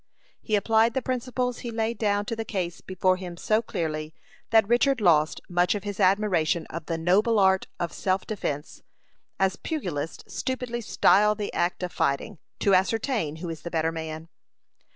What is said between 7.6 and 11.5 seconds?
of self defence" as pugilists stupidly style